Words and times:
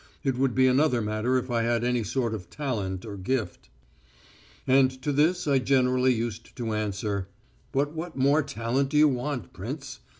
It 0.23 0.35
would 0.35 0.55
be 0.55 0.65
another 0.65 0.99
matter 0.99 1.37
if 1.37 1.51
I 1.51 1.61
had 1.61 1.83
any 1.83 2.03
sort 2.03 2.33
of 2.33 2.49
talent 2.49 3.05
or 3.05 3.17
gift." 3.17 3.69
And 4.65 4.89
to 5.03 5.11
this 5.11 5.45
I 5.47 5.59
generally 5.59 6.11
used 6.11 6.55
to 6.55 6.73
answer: 6.73 7.27
"But 7.71 7.93
what 7.93 8.15
more 8.17 8.41
talent 8.41 8.89
do 8.89 8.97
you 8.97 9.07
want, 9.07 9.53
prince? 9.53 9.99